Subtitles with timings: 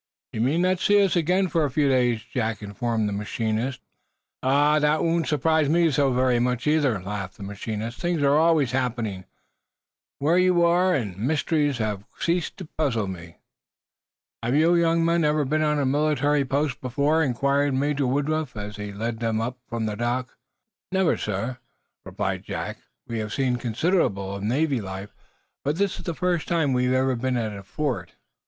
[0.33, 3.81] "You may not see us again, for a few days," Jack informed the machinist,
[4.41, 4.97] in winding up.
[4.99, 7.99] "That won't surprise me so very much, either," laughed the machinist.
[7.99, 9.25] "Things are always happening,
[10.17, 13.37] where you are, and mysteries have ceased to puzzle me."
[14.41, 18.77] "Have you young men ever been on a military post before?" inquired Major Woodruff, as
[18.77, 20.35] he led them up from the dock.
[20.91, 21.59] "Never sir,"
[22.07, 22.79] replied Jack.
[23.07, 25.13] "We have seen considerable of Navy life,
[25.63, 28.13] but this is the first time we've ever been at a fort."